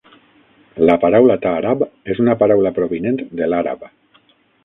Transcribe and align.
La 0.89 0.95
paraula 1.03 1.35
Taarab 1.43 1.83
és 2.15 2.23
una 2.25 2.35
paraula 2.41 2.73
provinent 2.79 3.23
de 3.43 3.53
l'àrab. 3.53 3.87